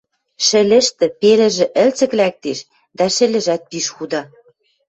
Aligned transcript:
Шӹльӹштӹ 0.45 1.05
пелӹжӹ 1.19 1.65
ӹлцӹк 1.83 2.11
лӓктеш, 2.19 2.59
дӓ 2.97 3.07
шӹльӹжӓт 3.15 3.61
пиш 3.69 3.85
худа... 3.95 4.21